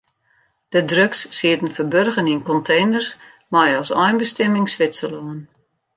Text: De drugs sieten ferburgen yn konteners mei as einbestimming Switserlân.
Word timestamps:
De 0.69 0.81
drugs 0.89 1.37
sieten 1.37 1.69
ferburgen 1.77 2.29
yn 2.33 2.43
konteners 2.49 3.09
mei 3.53 3.69
as 3.81 3.91
einbestimming 4.05 4.67
Switserlân. 4.73 5.39